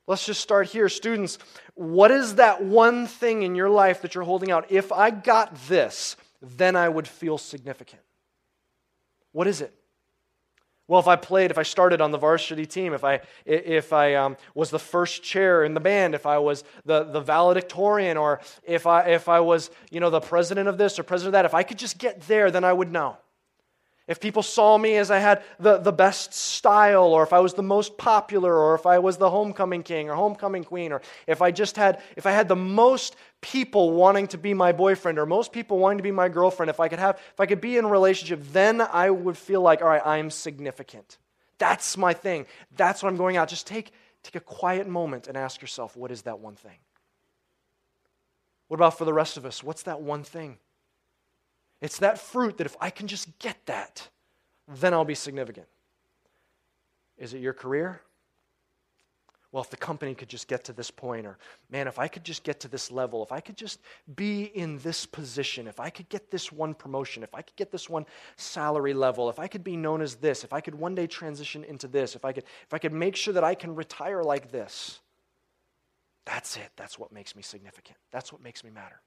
[0.07, 0.89] Let's just start here.
[0.89, 1.39] Students,
[1.75, 4.71] what is that one thing in your life that you're holding out?
[4.71, 8.03] If I got this, then I would feel significant.
[9.31, 9.73] What is it?
[10.89, 14.15] Well, if I played, if I started on the varsity team, if I, if I
[14.15, 18.41] um, was the first chair in the band, if I was the, the valedictorian, or
[18.65, 21.45] if I, if I was you know, the president of this or president of that,
[21.45, 23.17] if I could just get there, then I would know.
[24.09, 27.55] If people saw me as I had the, the best style, or if I was
[27.55, 31.41] the most popular, or if I was the homecoming king or homecoming queen, or if
[31.41, 35.27] I just had, if I had the most people wanting to be my boyfriend, or
[35.27, 37.77] most people wanting to be my girlfriend, if I could have, if I could be
[37.77, 41.19] in a relationship, then I would feel like, all right, I'm significant.
[41.59, 42.47] That's my thing.
[42.77, 43.49] That's what I'm going out.
[43.49, 43.93] Just take,
[44.25, 46.79] take a quiet moment and ask yourself, what is that one thing?
[48.67, 49.63] What about for the rest of us?
[49.63, 50.59] What's that one thing?
[51.83, 54.09] It's that fruit that if I can just get that,
[54.69, 55.67] then I'll be significant.
[57.19, 58.01] Is it your career?
[59.51, 61.37] Well, if the company could just get to this point, or
[61.69, 63.81] man, if I could just get to this level, if I could just
[64.15, 67.71] be in this position, if I could get this one promotion, if I could get
[67.71, 70.95] this one salary level, if I could be known as this, if I could one
[70.95, 73.75] day transition into this, if I could, if I could make sure that I can
[73.75, 75.01] retire like this,
[76.25, 76.71] that's it.
[76.77, 77.99] That's what makes me significant.
[78.13, 79.01] That's what makes me matter.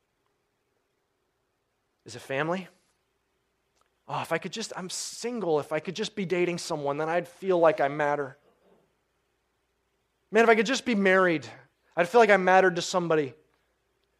[2.05, 2.67] Is it family?
[4.07, 5.59] Oh, if I could just, I'm single.
[5.59, 8.37] If I could just be dating someone, then I'd feel like I matter.
[10.31, 11.47] Man, if I could just be married,
[11.95, 13.33] I'd feel like I mattered to somebody.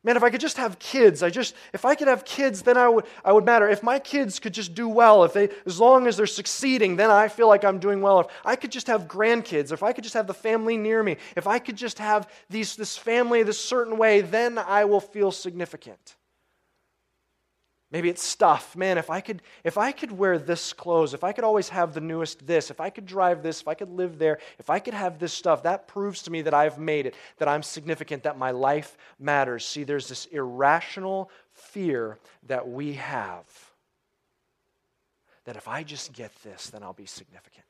[0.03, 2.77] Man, if I could just have kids, I just if I could have kids, then
[2.77, 3.67] I would I would matter.
[3.67, 7.09] If my kids could just do well, if they as long as they're succeeding, then
[7.09, 8.19] I feel like I'm doing well.
[8.19, 11.17] If I could just have grandkids, if I could just have the family near me,
[11.35, 15.31] if I could just have these this family this certain way, then I will feel
[15.31, 16.15] significant.
[17.95, 18.75] Maybe it's stuff.
[18.75, 21.93] Man, if I could if I could wear this clothes, if I could always have
[21.93, 24.79] the newest this, if I could drive this, if I could live there, if I
[24.79, 28.23] could have this stuff, that proves to me that I've made it, that I'm significant,
[28.23, 29.65] that my life matters.
[29.65, 33.45] See, there's this irrational fear that we have
[35.45, 37.65] that if I just get this, then I'll be significant.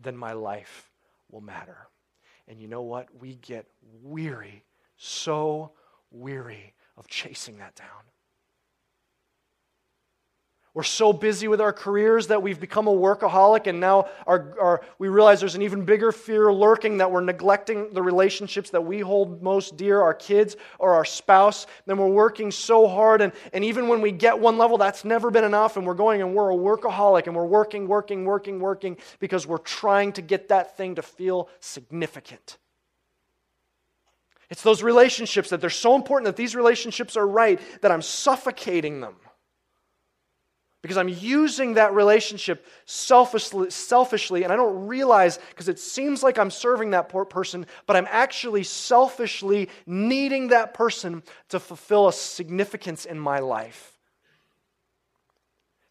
[0.00, 0.90] Then my life
[1.30, 1.86] will matter.
[2.48, 3.06] And you know what?
[3.20, 3.66] We get
[4.02, 4.64] weary,
[4.96, 5.70] so
[6.10, 8.13] weary of chasing that down.
[10.74, 14.80] We're so busy with our careers that we've become a workaholic, and now our, our,
[14.98, 18.98] we realize there's an even bigger fear lurking that we're neglecting the relationships that we
[18.98, 21.68] hold most dear, our kids or our spouse.
[21.86, 25.30] Then we're working so hard, and, and even when we get one level, that's never
[25.30, 28.96] been enough, and we're going and we're a workaholic, and we're working, working, working, working
[29.20, 32.58] because we're trying to get that thing to feel significant.
[34.50, 39.00] It's those relationships that they're so important that these relationships are right that I'm suffocating
[39.00, 39.14] them
[40.84, 46.38] because I'm using that relationship selfishly, selfishly and I don't realize because it seems like
[46.38, 52.12] I'm serving that poor person, but I'm actually selfishly needing that person to fulfill a
[52.12, 53.93] significance in my life.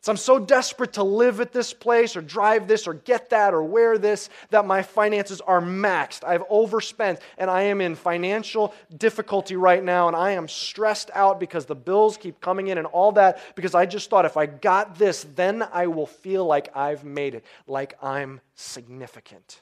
[0.04, 3.54] So I'm so desperate to live at this place or drive this or get that
[3.54, 6.26] or wear this that my finances are maxed.
[6.26, 11.40] I've overspent and I am in financial difficulty right now and I am stressed out
[11.40, 14.46] because the bills keep coming in and all that because I just thought if I
[14.46, 19.62] got this, then I will feel like I've made it, like I'm significant.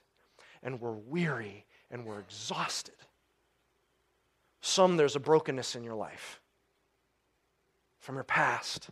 [0.64, 2.96] And we're weary and we're exhausted.
[4.62, 6.42] Some, there's a brokenness in your life
[8.00, 8.90] from your past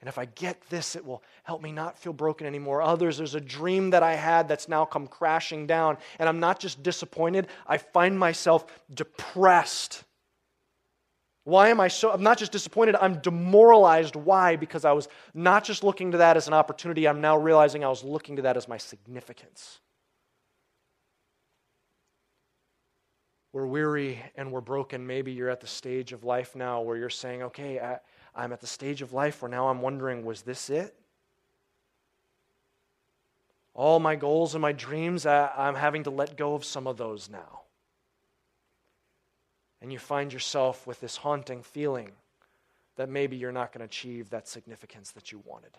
[0.00, 2.82] and if I get this, it will help me not feel broken anymore.
[2.82, 5.96] Others, there's a dream that I had that's now come crashing down.
[6.18, 10.04] And I'm not just disappointed, I find myself depressed.
[11.44, 12.10] Why am I so?
[12.10, 14.16] I'm not just disappointed, I'm demoralized.
[14.16, 14.56] Why?
[14.56, 17.88] Because I was not just looking to that as an opportunity, I'm now realizing I
[17.88, 19.78] was looking to that as my significance.
[23.52, 25.06] We're weary and we're broken.
[25.06, 28.00] Maybe you're at the stage of life now where you're saying, okay, I,
[28.36, 30.94] I'm at the stage of life where now I'm wondering, was this it?
[33.74, 37.30] All my goals and my dreams, I'm having to let go of some of those
[37.30, 37.62] now.
[39.80, 42.12] And you find yourself with this haunting feeling
[42.96, 45.76] that maybe you're not going to achieve that significance that you wanted.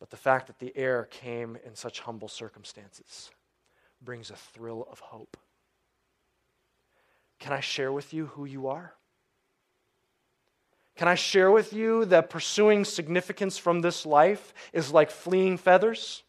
[0.00, 3.30] But the fact that the heir came in such humble circumstances
[4.02, 5.36] brings a thrill of hope.
[7.42, 8.94] Can I share with you who you are?
[10.94, 16.22] Can I share with you that pursuing significance from this life is like fleeing feathers?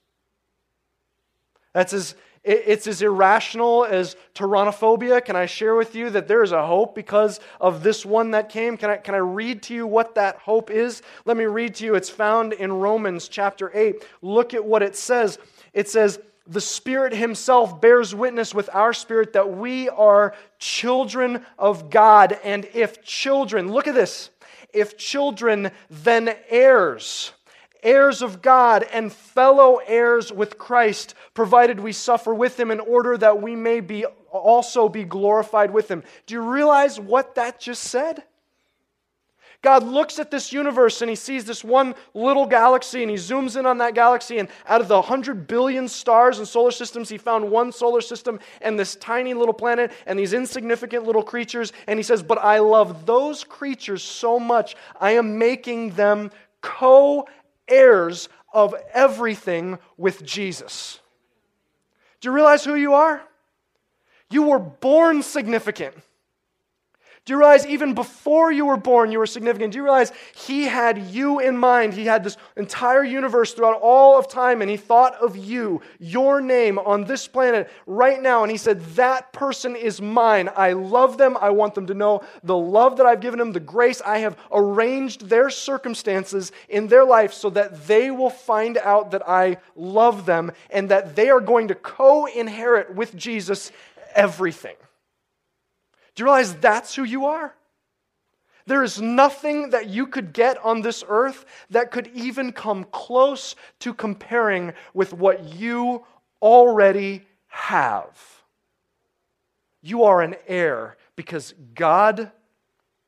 [1.71, 5.23] That's as, it's as irrational as pteronophobia.
[5.23, 8.49] Can I share with you that there is a hope because of this one that
[8.49, 8.75] came?
[8.75, 11.03] Can I, can I read to you what that hope is?
[11.25, 11.93] Let me read to you.
[11.93, 14.03] It's found in Romans chapter 8.
[14.23, 15.37] Look at what it says.
[15.73, 21.89] It says, the Spirit Himself bears witness with our spirit that we are children of
[21.89, 22.37] God.
[22.43, 24.29] And if children, look at this,
[24.73, 27.31] if children, then heirs,
[27.81, 33.17] heirs of God and fellow heirs with Christ, provided we suffer with Him in order
[33.17, 36.03] that we may be also be glorified with Him.
[36.25, 38.23] Do you realize what that just said?
[39.63, 43.57] God looks at this universe and he sees this one little galaxy and he zooms
[43.57, 44.37] in on that galaxy.
[44.37, 48.39] And out of the 100 billion stars and solar systems, he found one solar system
[48.61, 51.71] and this tiny little planet and these insignificant little creatures.
[51.87, 57.25] And he says, But I love those creatures so much, I am making them co
[57.69, 60.99] heirs of everything with Jesus.
[62.19, 63.21] Do you realize who you are?
[64.29, 65.95] You were born significant.
[67.25, 69.71] Do you realize even before you were born, you were significant?
[69.71, 71.93] Do you realize He had you in mind?
[71.93, 76.41] He had this entire universe throughout all of time, and He thought of you, your
[76.41, 80.49] name on this planet right now, and He said, That person is mine.
[80.53, 81.37] I love them.
[81.39, 84.01] I want them to know the love that I've given them, the grace.
[84.01, 89.25] I have arranged their circumstances in their life so that they will find out that
[89.25, 93.71] I love them and that they are going to co inherit with Jesus
[94.13, 94.75] everything.
[96.15, 97.53] Do you realize that's who you are?
[98.65, 103.55] There is nothing that you could get on this earth that could even come close
[103.79, 106.05] to comparing with what you
[106.41, 108.17] already have.
[109.81, 112.31] You are an heir because God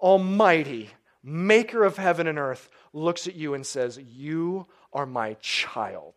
[0.01, 0.89] Almighty,
[1.24, 6.16] maker of heaven and earth, looks at you and says, You are my child,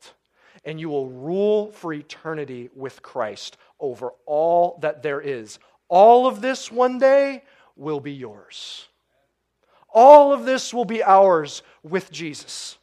[0.65, 6.41] and you will rule for eternity with Christ over all that there is, all of
[6.41, 7.43] this one day
[7.77, 8.87] will be yours.
[9.89, 12.79] All of this will be ours with Jesus.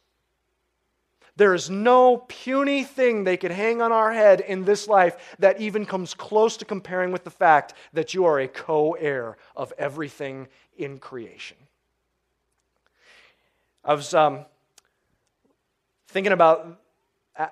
[1.36, 5.60] There is no puny thing they could hang on our head in this life that
[5.60, 9.72] even comes close to comparing with the fact that you are a co heir of
[9.78, 10.48] everything
[10.78, 11.58] in creation.
[13.84, 14.46] I was um,
[16.08, 16.80] thinking about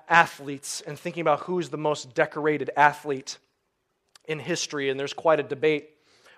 [0.09, 3.37] athletes and thinking about who's the most decorated athlete
[4.27, 5.89] in history, and there's quite a debate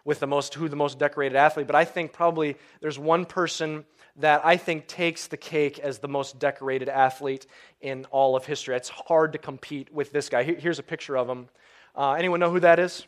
[0.05, 1.67] with the most who the most decorated athlete.
[1.67, 3.85] But I think probably there's one person
[4.15, 7.45] that I think takes the cake as the most decorated athlete
[7.81, 8.75] in all of history.
[8.75, 10.43] It's hard to compete with this guy.
[10.43, 11.49] Here's a picture of him.
[11.95, 13.05] Uh, anyone know who that is?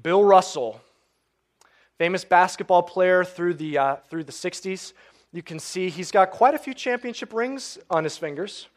[0.00, 0.80] Bill Russell,
[1.98, 4.94] famous basketball player through the, uh, through the 60s.
[5.32, 8.68] You can see he's got quite a few championship rings on his fingers.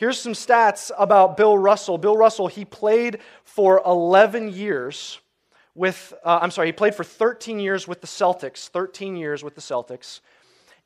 [0.00, 1.98] Here's some stats about Bill Russell.
[1.98, 5.20] Bill Russell, he played for 11 years
[5.74, 9.56] with, uh, I'm sorry, he played for 13 years with the Celtics, 13 years with
[9.56, 10.20] the Celtics.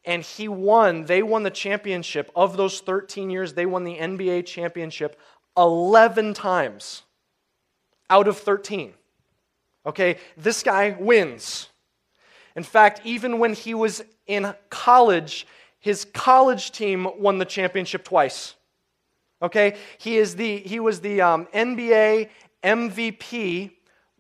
[0.05, 2.29] And he won, they won the championship.
[2.35, 5.17] Of those 13 years, they won the NBA championship
[5.57, 7.03] 11 times
[8.11, 8.95] out of 13.
[9.87, 11.69] Okay, this guy wins.
[12.57, 15.47] In fact, even when he was in college,
[15.79, 18.57] his college team won the championship twice.
[19.45, 22.31] Okay, he, is the, he was the um, NBA
[22.65, 23.71] MVP,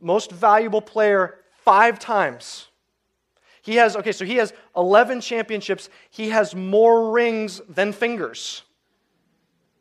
[0.00, 2.68] most valuable player, five times.
[3.62, 5.88] He has, okay, so he has 11 championships.
[6.10, 8.62] He has more rings than fingers.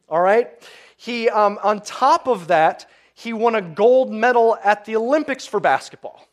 [0.07, 0.49] All right?
[0.95, 5.59] He, um, on top of that, he won a gold medal at the Olympics for
[5.59, 6.25] basketball.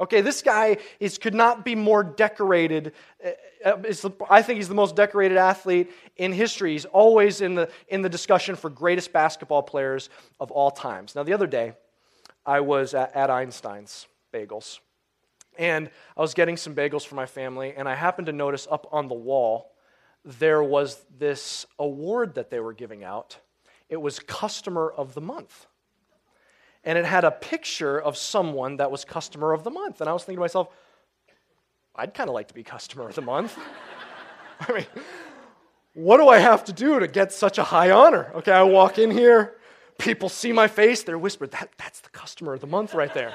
[0.00, 2.92] Okay, this guy is, could not be more decorated.
[3.22, 6.72] Uh, uh, I think he's the most decorated athlete in history.
[6.72, 10.08] He's always in the, in the discussion for greatest basketball players
[10.40, 11.14] of all times.
[11.14, 11.74] Now, the other day,
[12.46, 14.78] I was at, at Einstein's Bagels,
[15.58, 18.88] and I was getting some bagels for my family, and I happened to notice up
[18.92, 19.72] on the wall
[20.24, 23.38] there was this award that they were giving out.
[23.90, 25.66] It was Customer of the Month
[26.84, 30.00] and it had a picture of someone that was customer of the month.
[30.00, 30.68] And I was thinking to myself,
[31.94, 33.58] I'd kind of like to be customer of the month.
[34.60, 34.86] I mean,
[35.94, 38.30] what do I have to do to get such a high honor?
[38.36, 39.56] Okay, I walk in here,
[39.98, 43.34] people see my face, they're whispered, that, that's the customer of the month right there.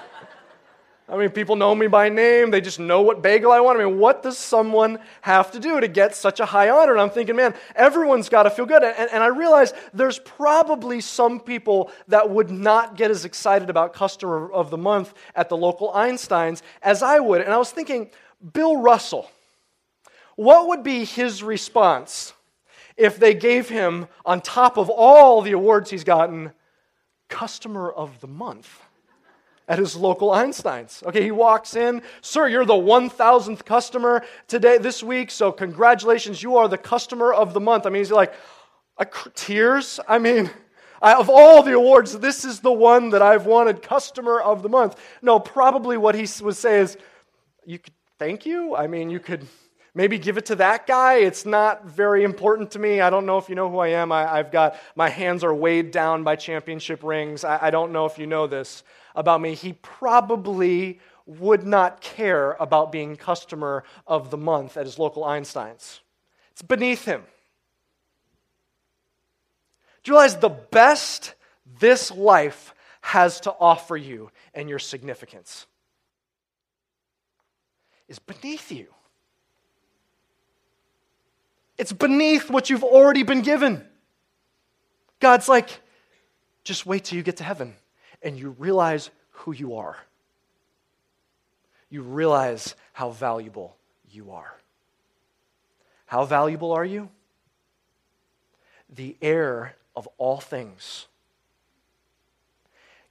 [1.07, 2.49] I mean, people know me by name.
[2.49, 3.79] They just know what bagel I want.
[3.79, 6.93] I mean, what does someone have to do to get such a high honor?
[6.93, 8.83] And I'm thinking, man, everyone's got to feel good.
[8.83, 13.93] And, and I realize there's probably some people that would not get as excited about
[13.93, 17.41] Customer of the Month at the local Einsteins as I would.
[17.41, 18.09] And I was thinking,
[18.53, 19.29] Bill Russell,
[20.35, 22.33] what would be his response
[22.97, 26.51] if they gave him, on top of all the awards he's gotten,
[27.29, 28.84] Customer of the Month?
[29.67, 31.03] At his local Einstein's.
[31.05, 36.57] Okay, he walks in, Sir, you're the 1000th customer today, this week, so congratulations, you
[36.57, 37.85] are the customer of the month.
[37.85, 38.33] I mean, he's like,
[39.33, 39.99] tears?
[40.07, 40.49] I mean,
[41.01, 44.69] I, of all the awards, this is the one that I've wanted customer of the
[44.69, 44.95] month.
[45.21, 46.97] No, probably what he would say is,
[47.65, 48.75] you could, thank you.
[48.75, 49.45] I mean, you could
[49.95, 51.15] maybe give it to that guy.
[51.15, 53.01] It's not very important to me.
[53.01, 54.11] I don't know if you know who I am.
[54.11, 57.43] I, have got, my hands are weighed down by championship rings.
[57.43, 58.83] I, I don't know if you know this
[59.15, 64.99] about me, he probably would not care about being customer of the month at his
[64.99, 66.01] local Einstein's.
[66.51, 67.23] It's beneath him.
[70.03, 71.33] Do you realize the best
[71.79, 75.65] this life has to offer you and your significance
[78.07, 78.87] is beneath you?
[81.77, 83.83] It's beneath what you've already been given.
[85.19, 85.81] God's like,
[86.63, 87.75] just wait till you get to heaven
[88.25, 89.97] and you realize who you are.
[91.89, 93.77] You realize how valuable
[94.11, 94.55] you are.
[96.07, 97.09] How valuable are you?
[98.89, 101.05] The heir of all things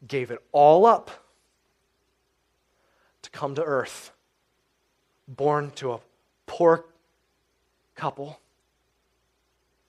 [0.06, 1.10] gave it all up
[3.22, 4.10] to come to earth,
[5.28, 6.00] born to a
[6.46, 6.84] poor
[7.94, 8.38] couple.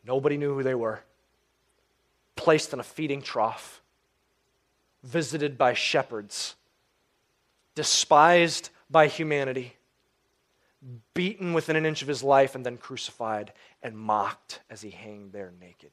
[0.06, 1.02] Nobody knew who they were.
[2.36, 3.82] Placed in a feeding trough,
[5.06, 6.56] visited by shepherds,
[7.76, 9.76] despised by humanity,
[11.14, 13.54] beaten within an inch of his life, and then crucified
[13.84, 15.92] and mocked as he hung there naked.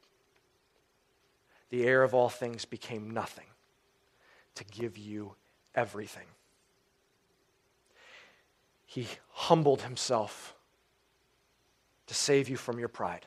[1.70, 3.46] The heir of all things became nothing
[4.56, 5.34] to give you
[5.74, 6.26] everything.
[8.84, 10.54] He humbled himself
[12.06, 13.26] to save you from your pride.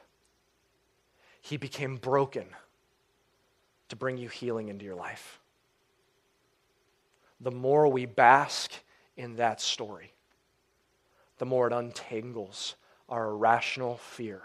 [1.42, 2.46] He became broken
[3.90, 5.40] to bring you healing into your life.
[7.42, 8.72] The more we bask
[9.18, 10.14] in that story,
[11.38, 12.76] the more it untangles
[13.10, 14.42] our irrational fear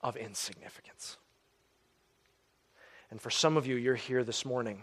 [0.00, 1.16] of insignificance.
[3.10, 4.82] And for some of you, you're here this morning,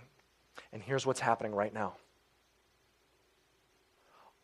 [0.72, 1.94] and here's what's happening right now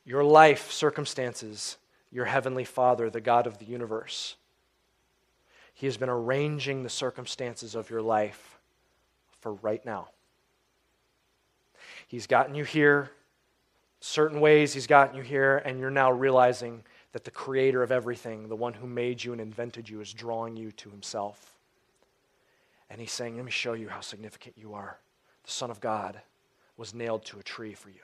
[0.05, 1.77] your life circumstances,
[2.11, 4.37] your heavenly Father, the God of the universe,
[5.73, 8.59] he has been arranging the circumstances of your life
[9.39, 10.09] for right now.
[12.09, 13.11] He's gotten you here,
[13.99, 18.49] certain ways He's gotten you here, and you're now realizing that the creator of everything,
[18.49, 21.53] the one who made you and invented you, is drawing you to Himself.
[22.89, 24.97] And He's saying, Let me show you how significant you are.
[25.43, 26.19] The Son of God
[26.77, 28.01] was nailed to a tree for you.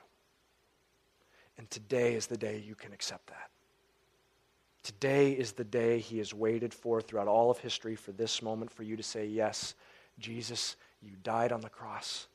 [1.58, 3.50] And today is the day you can accept that.
[4.84, 8.70] Today is the day he has waited for throughout all of history for this moment
[8.70, 9.74] for you to say, Yes,
[10.20, 12.28] Jesus, you died on the cross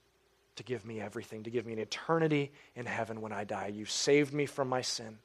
[0.62, 3.68] to give me everything, to give me an eternity in heaven when I die.
[3.68, 5.18] You've saved me from my sin.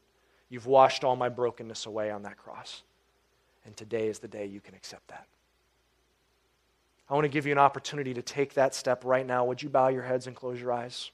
[0.49, 2.83] You've washed all my brokenness away on that cross.
[3.65, 5.27] And today is the day you can accept that.
[7.09, 9.45] I want to give you an opportunity to take that step right now.
[9.45, 11.11] Would you bow your heads and close your eyes?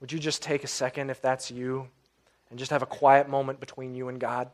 [0.00, 1.88] Would you just take a second if that's you?
[2.54, 4.48] and just have a quiet moment between you and God.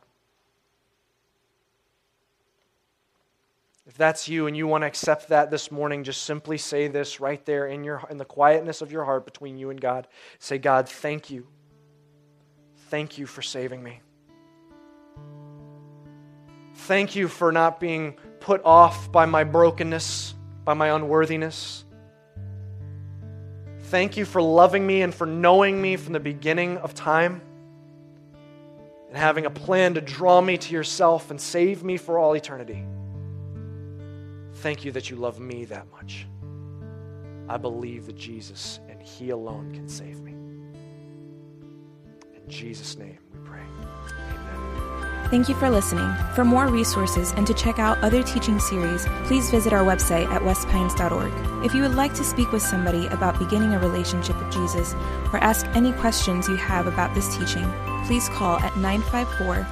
[3.87, 7.19] If that's you and you want to accept that this morning, just simply say this
[7.19, 10.07] right there in, your, in the quietness of your heart between you and God.
[10.39, 11.47] Say, God, thank you.
[12.89, 14.01] Thank you for saving me.
[16.75, 21.85] Thank you for not being put off by my brokenness, by my unworthiness.
[23.85, 27.41] Thank you for loving me and for knowing me from the beginning of time
[29.09, 32.85] and having a plan to draw me to yourself and save me for all eternity.
[34.61, 36.27] Thank you that you love me that much.
[37.49, 40.33] I believe that Jesus and He alone can save me.
[42.35, 43.63] In Jesus' name we pray.
[43.63, 45.29] Amen.
[45.31, 46.13] Thank you for listening.
[46.35, 50.43] For more resources and to check out other teaching series, please visit our website at
[50.43, 51.65] westpines.org.
[51.65, 54.93] If you would like to speak with somebody about beginning a relationship with Jesus
[55.33, 57.65] or ask any questions you have about this teaching,
[58.05, 59.65] please call at 954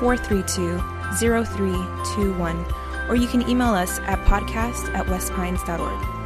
[0.00, 0.78] 432
[1.16, 6.21] 0321 or you can email us at podcast at westpines.org.